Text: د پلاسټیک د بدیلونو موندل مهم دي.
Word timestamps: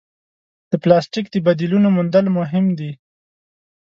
د 0.69 0.71
پلاسټیک 0.83 1.25
د 1.31 1.35
بدیلونو 1.45 1.87
موندل 1.95 2.25
مهم 2.37 2.65
دي. 2.79 2.91